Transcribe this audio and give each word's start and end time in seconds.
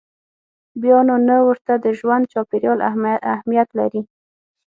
بیا 0.81 0.97
نو 1.07 1.15
نه 1.27 1.35
ورته 1.47 1.73
د 1.77 1.85
ژوند 1.99 2.29
چاپېریال 2.31 2.79
اهمیت 3.33 3.69
لري. 3.79 4.01